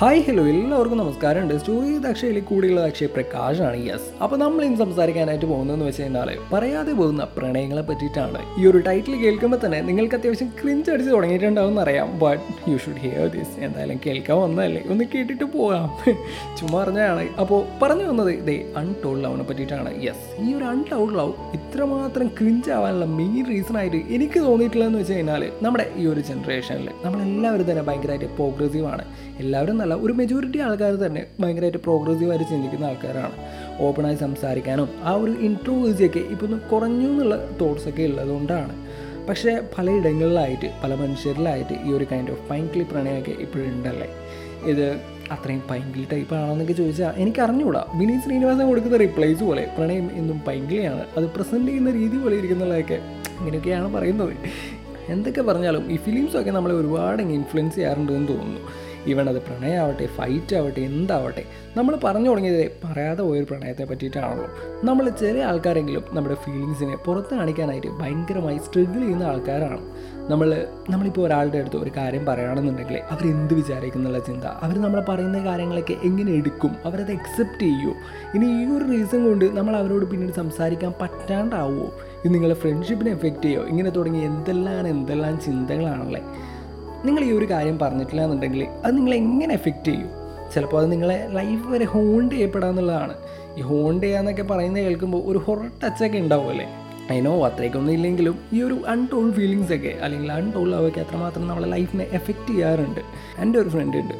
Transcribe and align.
Hi 0.00 0.20
hello 0.26 0.42
എല്ലാവർക്കും 0.50 0.98
നമസ്കാരം 1.00 1.40
ഉണ്ട് 1.44 1.54
സ്റ്റോറി 1.60 1.88
അക്ഷയിൽ 2.10 2.36
കൂടിയുള്ള 2.50 2.82
അക്ഷയ 2.90 3.06
പ്രകാശാണ്. 3.14 3.78
യെസ് 3.88 4.06
അപ്പോൾ 4.24 4.36
നമ്മൾ 4.42 4.60
ഇന്ന് 4.66 4.78
സംസാരിക്കാനായിട്ട് 4.82 5.46
പോകുന്നതെന്ന് 5.50 5.86
വെച്ച് 5.88 6.02
കഴിഞ്ഞാൽ 6.02 6.28
പറയാതെ 6.52 6.92
പോകുന്ന 7.00 7.24
പ്രണയങ്ങളെ 7.34 7.82
പറ്റിയിട്ടാണ്. 7.88 8.40
ഈ 8.60 8.62
ഒരു 8.70 8.78
ടൈറ്റിൽ 8.86 9.14
കേൾക്കുമ്പോൾ 9.22 9.58
തന്നെ 9.64 9.80
നിങ്ങൾക്ക് 9.88 10.16
അത്യാവശ്യം 10.18 10.48
ക്രിഞ്ച് 10.60 10.90
അടിച്ച് 10.92 11.10
തുടങ്ങിയിട്ടുണ്ടാവും 11.14 11.72
എന്നറിയാം. 11.72 12.08
But 12.22 12.46
you 12.70 12.76
should 12.84 13.02
hear 13.04 13.26
this 13.34 13.54
എന്തായാലും 13.66 13.98
കേൾക്കാൻ 14.06 14.38
വന്നതല്ലേ? 14.44 14.82
ഒന്ന് 14.94 15.06
കേട്ടിട്ട് 15.16 15.48
പോകാം. 15.56 15.84
ചുമ്മാ 16.60 16.78
പറഞ്ഞതാണ്. 16.82 17.26
അപ്പോൾ 17.44 17.60
പറഞ്ഞു 17.82 18.06
വന്നത് 18.10 18.32
ഇതേ 18.38 18.56
അൺടോൾഡ് 18.82 19.22
ലവിനെ 19.26 19.46
പറ്റിയിട്ടാണ്. 19.50 19.92
യെസ് 20.06 20.24
ഈ 20.46 20.48
ഒരു 20.60 20.66
അൺടോൾഡ് 20.72 21.14
ലവ് 21.20 21.36
ഇത്രമാത്രം 21.60 22.30
ക്രിഞ്ച് 22.40 22.72
ആവാനുള്ള 22.78 23.10
മെയിൻ 23.20 23.44
റീസൺ 23.52 23.78
ആയിട്ട് 23.82 24.02
എനിക്ക് 24.18 24.42
തോന്നിയിട്ടുള്ളതെന്ന് 24.48 25.02
വെച്ച് 25.02 25.18
കഴിഞ്ഞാൽ 25.18 25.44
നമ്മുടെ 25.68 25.88
ഈ 26.00 26.08
ഒരു 26.14 26.24
ജനറേഷനിൽ 26.30 26.90
നമ്മളെല്ലാവരും 27.04 27.68
തന്നെ 27.72 27.86
ഭയങ്കരമായിട്ട് 27.90 28.32
പ്രോഗ്രസീവ് 28.40 28.88
ആണ്. 28.94 29.06
എല്ലാവരും 29.44 29.76
നല്ല 29.80 29.88
ഒരു 29.94 30.12
മെജോറിറ്റി 30.12 30.58
ആൾക്കാർ 30.58 30.94
തന്നെ 31.06 31.26
ഭയങ്കരമായിട്ട് 31.40 31.78
പ്രോഗ്രസീവായിട്ട് 31.78 32.46
ചിന്തിക്കുന്ന 32.50 32.84
ആൾക്കാരാണ്. 32.84 33.34
ഓപ്പണായി 33.80 34.16
സംസാരിക്കാനും 34.16 34.88
ആ 35.04 35.12
ഒരു 35.12 35.30
ഇൻട്രോവേഴ്സിയൊക്കെ 35.30 36.22
ഒന്ന് 36.46 36.58
കുറഞ്ഞു 36.72 37.08
എന്നുള്ള 37.08 37.36
തോട്ട്സൊക്കെ 37.60 38.02
ഉള്ളതുകൊണ്ടാണ് 38.02 38.74
പക്ഷേ 39.28 39.60
പലയിടങ്ങളിലായിട്ട് 39.78 40.70
പല 40.82 40.94
മനുഷ്യരിലായിട്ട് 40.94 41.74
ഈ 41.86 41.92
ഒരു 41.92 42.06
കൈൻഡ് 42.12 42.30
ഓഫ് 42.30 42.50
പൈങ്കിളി 42.50 42.84
പ്രണയമൊക്കെ 42.92 43.30
ഇപ്പോഴുണ്ടല്ലേ 43.30 44.08
ഇത് 44.66 45.00
അത്രയും 45.34 45.62
പൈങ്കിളി 45.70 46.06
ടൈപ്പ് 46.12 46.34
ആണോന്നൊക്കെ 46.34 46.72
ചോദിച്ചാൽ 46.72 47.12
എനിക്ക് 47.22 47.40
അറിഞ്ഞുകൂടാ 47.40 47.82
വിനീത് 47.94 48.20
ശ്രീനിവാസൻ 48.20 48.66
കൊടുക്കുന്ന 48.68 48.96
റിപ്ലൈസ് 48.96 49.42
പോലെ 49.44 49.68
പ്രണയം 49.76 50.10
എന്നും 50.16 50.40
പൈങ്കിളിയാണ് 50.46 51.04
അത് 51.16 51.26
പ്രസന്റ് 51.36 51.68
ചെയ്യുന്ന 51.68 51.90
രീതി 51.90 52.16
പോലെ 52.16 52.36
ഇരിക്കുന്നുള്ളതൊക്കെ 52.36 52.98
ഇങ്ങനെയൊക്കെയാണ് 53.38 53.94
പറയുന്നത്. 53.94 54.34
എന്തൊക്കെ 55.08 55.42
പറഞ്ഞാലും 55.42 55.92
ഈ 55.92 55.96
ഫിലിംസൊക്കെ 55.96 56.50
നമ്മളെ 56.50 56.74
ഒരുപാട് 56.74 57.22
ഇൻഫ്ലുവൻസ് 57.22 57.74
ചെയ്യാറുണ്ടെന്ന് 57.74 58.28
തോന്നുന്നു. 58.28 58.60
ഈവൻ 59.06 59.28
അത് 59.28 59.42
പ്രണയമാവട്ടെ 59.42 60.06
ഫൈറ്റ് 60.06 60.56
ആവട്ടെ 60.56 60.80
എന്താവട്ടെ. 60.80 61.44
നമ്മൾ 61.76 61.98
പറഞ്ഞു 62.04 62.28
തുടങ്ങിയത് 62.28 62.72
പറയാതെ 62.84 63.22
പോയൊരു 63.22 63.46
പ്രണയത്തെ 63.50 63.84
പറ്റിയിട്ടാണല്ലോ 63.84 64.48
നമ്മൾ 64.84 65.08
ചെറിയ 65.08 65.44
ആൾക്കാരെങ്കിലും 65.44 66.04
നമ്മുടെ 66.12 66.34
ഫീലിങ്സിനെ 66.34 66.96
പുറത്ത് 66.96 67.34
കാണിക്കാനായിട്ട് 67.34 67.86
ഭയങ്കരമായി 67.86 68.58
സ്ട്രഗിൾ 68.58 69.00
ചെയ്യുന്ന 69.00 69.22
ആൾക്കാരാണ്. 69.22 69.80
നമ്മൾ 70.30 70.66
നമ്മളിപ്പോൾ 70.90 71.20
ഒരാളുടെ 71.20 71.58
അടുത്ത് 71.58 71.76
ഒരു 71.76 71.90
കാര്യം 71.96 72.26
പറയുകയാണെന്നുണ്ടെങ്കിൽ 72.26 73.00
അവരെന്ത് 73.10 73.54
വിചാരിക്കും 73.54 73.98
എന്നുള്ള 73.98 74.18
ചിന്ത. 74.18 74.44
അവർ 74.44 74.80
നമ്മൾ 74.80 75.00
പറയുന്ന 75.00 75.44
കാര്യങ്ങളൊക്കെ 75.44 75.96
എങ്ങനെ 76.04 76.32
എടുക്കും? 76.32 76.76
അവരത് 76.84 77.12
എക്സെപ്റ്റ് 77.12 77.60
ചെയ്യുമോ 77.60 77.94
ഇനി 78.34 78.46
ഈ 78.46 78.66
ഒരു 78.76 78.84
റീസൺ 78.92 79.28
കൊണ്ട് 79.28 79.44
നമ്മൾ 79.44 79.76
അവരോട് 79.76 80.04
പിന്നീട് 80.04 80.32
സംസാരിക്കാൻ 80.32 80.94
പറ്റാണ്ടാവുമോ 81.02 81.92
ഇത് 82.24 82.34
നിങ്ങളെ 82.34 82.54
ഫ്രണ്ട്ഷിപ്പിനെ 82.54 83.10
എഫക്റ്റ് 83.10 83.42
ചെയ്യുമോ 83.42 83.66
ഇങ്ങനെ 83.66 83.90
തുടങ്ങി 83.90 84.18
എന്തെല്ലാം 84.18 84.88
എന്തെല്ലാം 84.88 85.40
ചിന്തകളാണല്ലേ 85.40 86.22
നിങ്ങൾ 87.04 87.24
ഈ 87.24 87.32
ഒരു 87.32 87.50
കാര്യം 87.50 87.78
പറഞ്ഞിട്ടില്ല 87.78 88.22
എന്നുണ്ടെങ്കിൽ 88.24 88.62
അത് 88.84 88.96
നിങ്ങളെ 88.96 89.16
എങ്ങനെ 89.16 89.54
എഫക്റ്റ് 89.54 89.84
ചെയ്യും? 89.84 90.10
ചിലപ്പോൾ 90.54 90.78
അത് 90.82 90.92
നിങ്ങളെ 90.92 91.28
ലൈഫ് 91.32 91.66
വരെ 91.72 91.84
ഹോണ്ട് 91.84 92.34
ചെയ്യപ്പെടാന്നുള്ളതാണ് 92.34 93.14
ഈ 93.58 93.60
ഹോണ്ട് 93.60 94.06
ചെയ്യാന്നൊക്കെ 94.06 94.42
പറയുന്നത് 94.42 94.82
കേൾക്കുമ്പോൾ 94.82 95.22
ഒരു 95.30 95.38
ഹൊറ 95.38 95.58
ടച്ചൊക്കെ 95.84 96.18
ഉണ്ടാവുമല്ലേ 96.18 96.66
അതിനോ 97.10 97.46
അത്രയ്ക്കൊന്നും 97.46 97.92
ഇല്ലെങ്കിലും 97.92 98.38
ഈ 98.52 98.62
ഒരു 98.62 98.76
അൺടോൾ 98.88 99.32
ഫീലിങ്സ് 99.32 99.72
ഒക്കെ 99.72 99.98
അല്ലെങ്കിൽ 100.02 100.32
അൺടോൾ 100.32 100.70
ലവൊക്കെ 100.70 101.00
അത്രമാത്രം 101.00 101.48
നമ്മളെ 101.48 101.68
ലൈഫിനെ 101.68 102.06
എഫക്റ്റ് 102.12 102.50
ചെയ്യാറുണ്ട്. 102.50 103.00
എന്റെ 103.38 103.58
ഒരു 103.58 103.68
ഫ്രണ്ട് 103.68 103.96
ഉണ്ട്. 103.96 104.14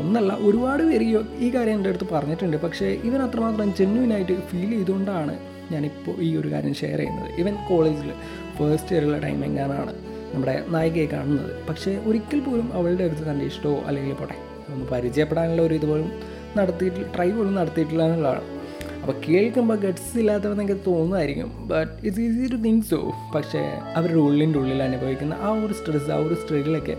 ഒന്നല്ല 0.00 0.32
ഒരുപാട് 0.40 0.82
പേര് 0.82 1.04
ഈ 1.38 1.54
കാര്യം 1.54 1.74
എന്റെ 1.74 1.88
അടുത്ത് 1.88 2.08
പറഞ്ഞിട്ടുണ്ട്. 2.12 2.56
പക്ഷേ 2.56 2.86
ഇവൻ 2.86 3.22
അത്രമാത്രം 3.22 3.74
ജെന്യൂനായിട്ട് 3.78 4.32
ഫീൽ 4.32 4.70
ചെയ്തുകൊണ്ടാണ് 4.70 5.38
ഞാനിപ്പോൾ 5.72 6.16
ഈ 6.20 6.36
ഒരു 6.36 6.52
കാര്യം 6.52 6.74
ഷെയർ 6.74 6.98
ചെയ്യുന്നത്. 6.98 7.30
ഇവൻ 7.40 7.56
കോളേജിൽ 7.68 8.10
ഫസ്റ്റ് 8.58 8.92
ഇയറുള്ള 8.94 9.18
ടൈം 9.18 9.44
എങ്ങാനാണ് 9.44 9.94
നമ്മുടെ 10.34 10.54
നായികയെ 10.68 11.06
കാണുന്നത്. 11.06 11.50
പക്ഷേ 11.68 11.92
ഒരിക്കൽ 12.06 12.40
പോലും 12.40 12.68
അവളുടെ 12.74 13.04
അടുത്ത് 13.04 13.24
തന്റെ 13.30 13.44
ഇഷ്ടമോ 13.44 13.78
അല്ലെങ്കിൽ 13.86 14.14
പോട്ടെ 14.14 14.36
ഒന്ന് 14.72 14.86
പരിചയപ്പെടാനുള്ള 14.92 15.62
ഒരു 15.62 15.74
ഇതുപോലും 15.74 16.08
നടത്തിയിട്ട് 16.58 17.02
ട്രൈ 17.14 17.30
പോലും 17.30 17.54
നടത്തിയിട്ടില്ല 17.54 18.02
എന്നുള്ളതാണ്. 18.02 18.44
അപ്പോൾ 19.00 19.14
കേൾക്കുമ്പോൾ 19.28 19.76
ഗട്ട്സ് 19.76 20.18
ഇല്ലാത്തവെന്നൊക്കെ 20.18 20.76
തോന്നുമായിരിക്കും 20.86 21.50
but 21.68 21.92
it's 22.06 22.20
easy 22.20 22.46
to 22.52 22.56
think 22.56 22.86
so 22.86 22.98
പക്ഷേ 23.34 23.60
അവരുടെ 23.96 24.18
ഉള്ളിന്റെ 24.18 24.58
ഉള്ളിൽ 24.58 24.82
അനുഭവിക്കുന്ന 24.82 25.34
ആ 25.40 25.50
ഒരു 25.64 25.72
സ്ട്രെസ് 25.72 26.10
ആ 26.10 26.16
ഒരു 26.16 26.34
സ്ട്രഗിളൊക്കെ 26.34 26.96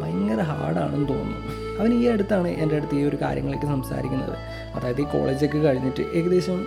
ഭയങ്കര 0.00 0.40
ഹാർഡാണെന്ന് 0.40 1.08
തോന്നുന്നു. 1.08 1.38
അവൻ 1.80 1.92
ഈ 1.94 2.02
അടുത്താണ് 2.06 2.48
എന്റെ 2.48 2.76
അടുത്ത് 2.76 2.96
ഈ 2.96 3.04
ഒരു 3.08 3.18
കാര്യങ്ങളൊക്കെ 3.22 3.66
സംസാരിക്കുന്നത്. 3.66 4.36
അതായത് 4.76 5.00
ഈ 5.00 5.04
കോളേജൊക്കെ 5.04 5.58
കഴിഞ്ഞിട്ട് 5.58 6.02
ഏകദേശം 6.18 6.58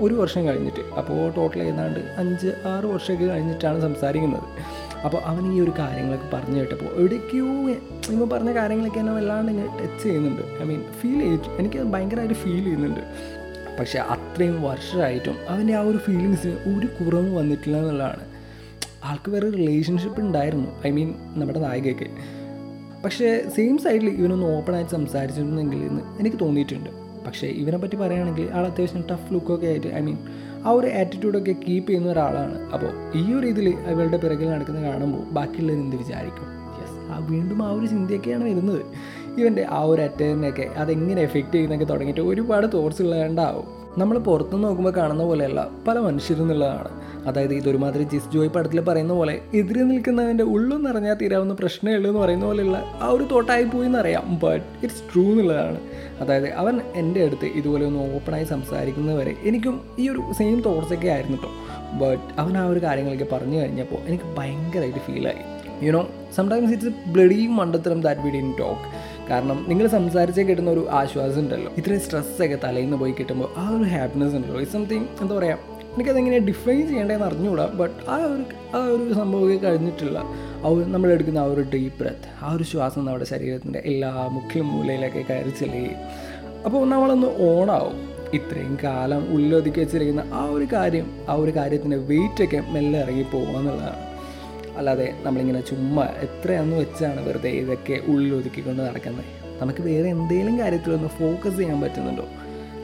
ഒരു 0.00 0.14
വർഷം 0.14 0.42
കഴിഞ്ഞിട്ട് 0.48 0.82
അപ്പോൾ 0.98 1.20
ടോട്ടൽ 1.36 1.62
ഏതാണ്ട് 1.62 2.00
അഞ്ച് 2.22 2.50
ആറ് 2.72 2.84
വർഷമൊക്കെ 2.84 3.24
കഴിഞ്ഞിട്ടാണ് 3.24 3.80
സംസാരിക്കുന്നത്. 3.80 4.46
അപ്പോൾ 5.04 5.18
അവൻ 5.18 5.52
ഈ 5.52 5.60
ഒരു 5.60 5.72
കാര്യങ്ങളൊക്കെ 5.78 6.36
പറഞ്ഞു 6.36 6.58
കേട്ടപ്പോൾ 6.58 6.84
എവിടേക്കോ 6.84 7.38
ഇവ 8.14 8.24
പറഞ്ഞ 8.24 8.54
കാര്യങ്ങളൊക്കെ 8.54 8.98
എന്നെ 8.98 9.12
വല്ലാണ്ട് 9.12 9.52
ഇങ്ങനെ 9.52 9.78
ടച്ച് 9.78 10.04
ചെയ്യുന്നുണ്ട്. 10.04 10.42
ഐ 10.62 10.64
മീൻ 10.64 10.82
ഫീൽ 11.00 11.20
ചെയ്തിട്ട് 11.20 11.48
എനിക്ക് 11.48 11.78
ഭയങ്കരമായിട്ട് 11.78 12.34
ഫീൽ 12.34 12.64
ചെയ്യുന്നുണ്ട്. 12.64 13.00
പക്ഷേ 13.80 13.98
അത്രയും 13.98 14.62
വർഷമായിട്ടും 14.62 15.34
അവന്റെ 15.48 15.74
ആ 15.74 15.80
ഒരു 15.80 15.98
ഫീലിങ്സിന് 15.98 16.52
ഒരു 16.52 16.86
കുറവും 16.86 17.34
വന്നിട്ടില്ല 17.34 17.76
എന്നുള്ളതാണ്. 17.76 18.24
ആൾക്ക് 19.04 19.30
വേറെ 19.30 19.50
റിലേഷൻഷിപ്പ് 19.50 20.20
ഉണ്ടായിരുന്നു. 20.20 20.86
ഐ 20.86 20.90
മീൻ 20.90 21.14
നമ്മുടെ 21.36 21.58
നായികയ്ക്ക്. 21.58 22.06
പക്ഷേ 23.04 23.42
സെയിം 23.56 23.78
സൈഡിൽ 23.78 24.08
ഇവനൊന്ന് 24.08 24.56
ഓപ്പണായിട്ട് 24.56 24.90
സംസാരിച്ചിരുന്നെങ്കിൽ 24.90 25.76
എന്ന് 25.76 26.02
എനിക്ക് 26.20 26.36
തോന്നിയിട്ടുണ്ട്. 26.40 27.07
പക്ഷേ 27.28 27.46
ഇവനെ 27.46 27.78
പറ്റി 27.78 27.96
പറയുകയാണെങ്കിൽ 27.96 28.50
ആൾ 28.52 28.66
അത്യാവശ്യം 28.66 29.04
ടഫ് 29.10 29.34
ലുക്കൊക്കെ 29.34 29.66
ആയിട്ട് 29.66 29.86
ഐ 29.86 30.00
മീൻ 30.00 30.18
ആ 30.66 30.70
ഒരു 30.70 30.86
ആറ്റിറ്റ്യൂഡൊക്കെ 30.86 31.52
കീപ്പ് 31.52 31.88
ചെയ്യുന്ന 31.88 32.08
ഒരാളാണ്. 32.10 32.70
അപ്പോൾ 32.72 33.18
ഈ 33.18 33.32
ഒരു 33.32 33.46
ഇതിൽ 33.46 33.66
അവളുടെ 33.68 34.16
പിറകിൽ 34.16 34.50
നടക്കുന്നത് 34.50 34.84
കാണുമ്പോൾ 34.84 35.22
ബാക്കിയുള്ളവർ 35.32 35.78
എന്ത് 35.78 35.96
വിചാരിക്കും? 35.96 36.48
യെസ് 36.78 36.98
ആ 37.12 37.26
വീണ്ടും 37.30 37.62
ആ 37.62 37.70
ഒരു 37.70 37.86
ചിന്തയൊക്കെയാണ് 37.86 38.44
വരുന്നത്. 38.44 38.82
ഇവന്റെ 39.40 39.66
ആ 39.70 39.80
ഒരു 39.82 40.02
അറ്റേറിനെയൊക്കെ 40.02 40.62
അതെങ്ങനെ 40.62 41.22
എഫക്റ്റ് 41.22 41.52
ചെയ്യുന്നൊക്കെ 41.52 41.84
തുടങ്ങിയിട്ട് 41.84 42.20
ഒരുപാട് 42.20 42.66
തോട്ട്സ് 42.74 43.02
ഉള്ളതുകൊണ്ടാവും. 43.02 43.68
നമ്മൾ 43.98 44.18
പുറത്തുനിന്ന് 44.18 44.68
നോക്കുമ്പോൾ 44.68 44.92
കാണുന്ന 44.96 45.24
പോലെയല്ല 45.24 45.60
പല 45.88 45.98
മനുഷ്യരും 45.98 46.38
മനുഷ്യരെന്നുള്ളതാണ് 46.38 46.90
അതായത് 47.26 47.54
ഇതൊരുമാതിരി 47.54 48.02
ജിസ് 48.02 48.30
ജോയ് 48.32 48.48
പടത്തിൽ 48.48 48.80
പറയുന്ന 48.80 49.12
പോലെ 49.12 49.34
എതിരെ 49.54 49.82
നിൽക്കുന്നവന്റെ 49.82 50.44
ഉള്ളും 50.44 50.84
നിറഞ്ഞാൽ 50.84 51.14
തീരാവുന്ന 51.14 51.54
പ്രശ്നമേ 51.54 51.94
ഉള്ളൂ 51.96 52.08
എന്ന് 52.10 52.20
പറയുന്ന 52.20 52.46
പോലെയുള്ള 52.46 52.78
ആ 53.02 53.08
ഒരു 53.08 53.24
തോട്ടായി 53.24 53.64
പോയി 53.64 53.86
എന്നറിയാം 53.86 54.38
ബട്ട് 54.42 54.64
ഇറ്റ്സ് 54.82 55.02
ട്രൂ 55.12 55.22
എന്നുള്ളതാണ്. 55.22 55.78
അതായത് 56.20 56.48
അവൻ 56.52 56.80
എന്റെ 56.94 57.22
അടുത്ത് 57.24 57.46
ഇതുപോലെ 57.54 57.86
ഒന്ന് 57.86 58.14
ഓപ്പണായി 58.14 58.44
സംസാരിക്കുന്നവരെ 58.44 59.36
എനിക്കും 59.44 59.80
ഈ 59.98 60.08
ഒരു 60.08 60.22
സെയിം 60.32 60.60
തോട്ട്സൊക്കെ 60.60 61.08
ആയിരുന്നു 61.08 61.36
കേട്ടോ 61.36 61.52
ബട്ട് 61.98 62.40
അവൻ 62.40 62.58
ആ 62.58 62.66
ഒരു 62.66 62.78
കാര്യങ്ങളൊക്കെ 62.78 63.28
പറഞ്ഞു 63.32 63.58
കഴിഞ്ഞപ്പോൾ 63.60 64.00
എനിക്ക് 64.06 64.24
ഭയങ്കരമായിട്ട് 64.38 64.98
ഫീലായി 64.98 65.42
you know 65.86 66.02
sometimes 66.36 66.72
it's 66.72 66.92
bloody 67.08 67.46
മണ്ടത്തരം 67.50 68.00
ദാറ്റ് 68.00 68.20
വി 68.20 68.30
ഡിൻ 68.30 68.54
ടോക്ക് 68.58 68.84
കാരണം 69.30 69.64
നിങ്ങൾ 69.68 69.86
സംസാരിച്ചേ 69.86 70.42
കിട്ടുന്ന 70.42 70.70
ഒരു 70.70 70.86
ആശ്വാസം 70.90 71.40
ഉണ്ടല്ലോ. 71.40 71.72
ഇത്രയും 71.76 72.00
സ്ട്രെസ്സൊക്കെ 72.00 72.58
തലയിൽ 72.64 72.84
നിന്ന് 72.84 72.96
പോയി 72.96 73.14
കിട്ടുമ്പോൾ 73.18 73.48
ആ 73.56 73.70
ഒരു 73.70 73.82
ഹാപ്പിനെസ് 73.82 74.34
ഉണ്ടല്ലോ. 74.34 74.60
ഇറ്റ് 74.60 74.72
സംതിങ് 74.72 75.06
എന്താ 75.20 75.34
പറയുക 75.34 75.58
എനിക്കതെങ്ങനെ 75.94 76.38
ഡിഫൈൻ 76.38 76.88
ചെയ്യേണ്ടതെന്ന് 76.88 77.26
അറിഞ്ഞുകൂടാ 77.26 77.66
ബട്ട് 77.74 78.10
ആ 78.10 78.16
ഒരു 78.16 78.44
ആ 78.76 78.80
ഒരു 78.84 79.12
സംഭവമൊക്കെ 79.12 79.56
കഴിഞ്ഞിട്ടുള്ള 79.68 80.18
ആ 80.64 80.70
നമ്മളെടുക്കുന്ന 80.94 81.38
ആ 81.38 81.42
ഒരു 81.42 81.60
ഡീപ്പ് 81.60 81.98
ബ്രത്ത് 81.98 82.28
ആ 82.42 82.52
ഒരു 82.52 82.62
ശ്വാസം 82.62 83.04
നമ്മുടെ 83.04 83.24
ശരീരത്തിന്റെ 83.24 83.82
എല്ലാ 83.84 84.10
മുഖ്യ 84.30 84.62
മൂലയിലൊക്കെ 84.62 85.24
കയറി 85.30 85.50
ചെല്ലുകയും. 85.50 85.98
അപ്പോൾ 86.64 86.88
നമ്മളൊന്ന് 86.88 87.26
ഓണാവും 87.48 87.96
ഇത്രയും 88.34 88.78
കാലം 88.84 89.32
ഉള്ളിലൊതുക്കി 89.34 89.80
വെച്ചിരിക്കുന്ന 89.80 90.24
ആ 90.32 90.44
ഒരു 90.44 90.68
കാര്യം 90.72 91.06
ആ 91.28 91.34
ഒരു 91.34 91.50
കാര്യത്തിന്റെ 91.50 91.96
വെയിറ്റൊക്കെ 91.96 92.60
മെല്ലെ 92.70 93.00
ഇറങ്ങി 93.00 93.22
പോകുക 93.22 93.56
എന്നുള്ളതാണ്. 93.58 94.07
അല്ലാതെ 94.78 95.06
നമ്മളിങ്ങനെ 95.22 95.60
ചുമ്മാ 95.60 96.04
എത്രയാന്ന് 96.26 96.76
വെച്ചാണ് 96.76 97.28
വെറുതെ 97.28 97.48
ഇതൊക്കെ 97.48 98.00
ഉള്ളിലൊതുക്കിക്കൊണ്ട് 98.06 98.82
നടക്കുന്നത്. 98.82 99.24
നമുക്ക് 99.62 99.82
വേറെ 99.82 100.08
എന്തെങ്കിലും 100.08 100.60
കാര്യത്തിലൊന്ന് 100.60 101.08
ഫോക്കസ് 101.08 101.58
ചെയ്യാൻ 101.58 101.80
പറ്റുന്നുണ്ടോ? 101.80 102.26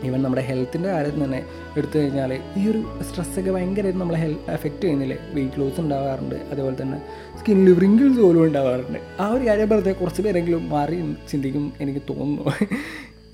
ഈവൻ 0.07 0.23
നമ്മുടെ 0.23 0.43
ഹെൽത്തിന്റെ 0.43 0.89
കാര്യത്തിൽ 0.89 1.25
തന്നെ 1.25 1.39
എടുത്തു 1.77 1.97
കഴിഞ്ഞാൽ 1.99 2.33
ഈ 2.57 2.63
ഒരു 2.71 2.81
സ്ട്രെസ്സൊക്കെ 3.09 3.51
ഭയങ്കരമായിട്ട് 3.51 4.01
നമ്മളെ 4.01 4.19
ഹെൽത്ത് 4.19 4.51
എഫക്റ്റ് 4.51 4.81
ചെയ്യുന്നില്ലേ? 4.81 5.19
വെയിറ്റ് 5.33 5.61
ലോസ് 5.61 5.81
ഉണ്ടാകാറുണ്ട് 5.81 6.35
അതുപോലെ 6.53 6.77
തന്നെ 6.83 6.99
സ്കിന്നിൽ 7.39 7.79
റിങ്കിൾസ് 7.81 8.21
പോലും 8.21 8.43
ഉണ്ടാകാറുണ്ട് 8.45 8.99
ആ 9.21 9.29
ഒരു 9.29 9.47
കാര്യം 9.47 9.69
പറഞ്ഞാൽ 9.69 9.93
കുറച്ച് 9.93 10.23
പേരെങ്കിലും 10.23 10.69
മാറി 10.69 10.99
ചിന്തിക്കും 11.33 11.73
എനിക്ക് 11.81 12.03
തോന്നുന്നു. 12.11 12.45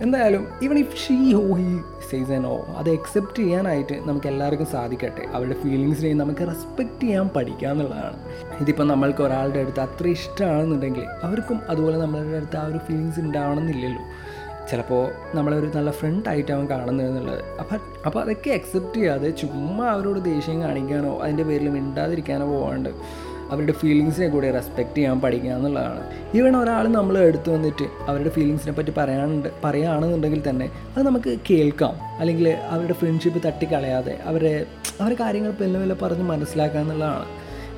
എന്തായാലും 0.04 0.46
even 0.62 0.78
if 0.78 0.96
she 0.96 1.32
or 1.32 1.42
he 1.54 1.80
says 2.10 2.46
oh 2.46 2.54
അത് 2.76 2.90
അക്സെപ്റ്റ് 2.90 3.42
ചെയ്യാനായിട്ട് 3.42 3.96
നമുക്ക് 4.08 4.26
എല്ലാവർക്കും 4.26 4.66
സാധിക്കട്ടെ. 4.66 5.24
അവരുടെ 5.34 5.56
ഫീലിങ്സിനെയും 5.62 6.18
നമുക്ക് 6.18 6.48
റെസ്പെക്റ്റ് 6.48 7.02
ചെയ്യാൻ 7.02 7.28
പഠിക്കുക 7.28 7.68
എന്നുള്ളതാണ്. 7.68 8.18
ഇതിപ്പോൾ 8.60 8.86
നമ്മൾക്ക് 8.88 9.22
ഒരാളുടെ 9.22 9.58
അടുത്ത് 9.58 9.80
അത്ര 9.80 10.06
ഇഷ്ടമാണെന്നുണ്ടെങ്കിൽ 10.06 11.06
അവർക്കും 11.22 11.60
അതുപോലെ 11.68 11.98
നമ്മളുടെ 11.98 12.36
അടുത്ത് 12.36 12.56
ആ 12.56 12.66
ഒരു 12.66 12.78
ഫീലിങ്സ് 12.78 13.20
ഉണ്ടാവണമെന്നില്ലല്ലോ. 13.20 14.04
ചിലപ്പോൾ 14.70 15.04
നമ്മളൊരു 15.36 15.70
നല്ല 15.74 15.90
ഫ്രണ്ട് 15.90 16.28
അവൻ 16.52 16.68
കാണുന്നത് 16.70 17.08
എന്നുള്ളത്. 17.08 17.44
അപ്പം 17.60 17.80
അപ്പോൾ 18.06 18.20
അതൊക്കെ 18.20 18.50
അക്സെപ്റ്റ് 18.50 18.94
ചെയ്യാതെ 18.94 19.30
ചുമ്മാ 19.30 19.86
അവരോട് 19.86 20.20
ദേഷ്യം 20.24 20.62
കാണിക്കാനോ 20.62 21.18
അതിന്റെ 21.22 21.42
പേരിൽ 21.42 21.68
മിണ്ടാതിരിക്കാനോ 21.68 22.46
പോകാണ്ട് 22.46 22.90
അവരുടെ 23.50 23.72
ഫീലിങ്സിനെ 23.72 24.28
കൂടി 24.28 24.50
റെസ്പെക്റ്റ് 24.50 24.94
ചെയ്യാൻ 24.94 25.20
പഠിക്കുക 25.20 25.50
എന്നുള്ളതാണ്. 25.50 26.00
ഈവൺ 26.36 26.56
ഒരാൾ 26.56 26.88
നമ്മൾ 26.88 27.18
എടുത്തു 27.18 27.50
വന്നിട്ട് 27.50 27.84
അവരുടെ 28.08 28.28
ഫീലിങ്സിനെ 28.28 28.72
പറ്റി 28.72 28.92
പറയാനുണ്ട് 28.96 29.48
പറയുകയാണെന്നുണ്ടെങ്കിൽ 29.64 30.42
തന്നെ 30.48 30.70
അത് 30.96 31.06
നമുക്ക് 31.06 31.38
കേൾക്കാം. 31.50 31.94
അല്ലെങ്കിൽ 32.20 32.48
അവരുടെ 32.48 32.92
ഫ്രണ്ട്ഷിപ്പ് 32.92 33.46
തട്ടിക്കളയാതെ 33.46 34.18
അവരെ 34.24 34.66
അവരുടെ 35.00 35.22
കാര്യങ്ങൾ 35.22 35.50
പെല്ലെ 35.50 35.80
പെല്ലെ 35.80 35.96
പറഞ്ഞ് 35.96 36.22
മനസ്സിലാക്കുക 36.22 36.80
എന്നുള്ളതാണ്. 36.80 37.24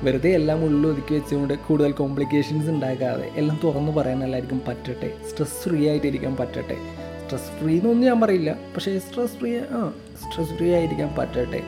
വെറുതെ 0.03 0.29
എല്ലാം 0.29 0.65
ഉള്ളിൽ 0.65 0.87
ഒതുക്കി 0.89 1.13
വെച്ചുകൊണ്ട് 1.13 1.53
കൂടുതൽ 1.53 1.91
കോംപ്ലിക്കേഷൻസ് 1.91 2.69
ഉണ്ടാക്കാതെ 2.69 3.29
എല്ലാം 3.35 3.59
തുറന്ന് 3.63 3.91
പറയാൻ 3.91 4.23
എല്ലാവർക്കും 4.23 4.61
പറ്റട്ടെ. 4.67 5.11
സ്ട്രെസ് 5.31 5.69
ഫ്രീ 5.69 5.89
ആയിട്ടിരിക്കാൻ 5.89 6.35
പറ്റട്ടെ. 6.35 6.77
സ്ട്രെസ് 7.23 7.59
ഫ്രീ 7.59 7.77
എന്നൊന്നും 7.77 8.05
ഞാൻ 8.05 8.21
പറയില്ല. 8.21 8.51
പക്ഷേ 8.51 8.99
സ്ട്രെസ് 8.99 9.31
ഫ്രീ 9.31 9.57
ആ 9.57 9.93
സ്ട്രെസ് 10.23 10.49
ഫ്രീ 10.49 10.73
ആയിരിക്കാൻ 10.73 11.15
പറ്റട്ടെ. 11.17 11.61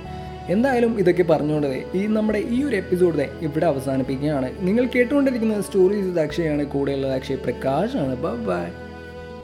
എന്തായാലും 0.50 1.00
ഇതൊക്കെ 1.00 1.24
പറഞ്ഞുകൊണ്ട് 1.24 1.84
ഈ 1.98 2.08
നമ്മുടെ 2.08 2.40
ഈ 2.40 2.64
ഒരു 2.64 2.76
എപ്പിസോഡ് 2.76 3.28
ഇവിടെ 3.42 3.66
അവസാനിപ്പിക്കുകയാണ്. 3.66 4.50
നിങ്ങൾ 4.60 4.86
കേട്ടുകൊണ്ടിരിക്കുന്ന 4.96 5.62
സ്റ്റോറീസ് 5.62 6.08
ഇത് 6.08 6.20
അക്ഷയാണ് 6.20 6.66
കൂടെയുള്ളത് 6.66 7.14
അക്ഷയ് 7.14 7.38
പ്രകാശാണ്. 7.38 8.16
ബൈ 8.48 8.66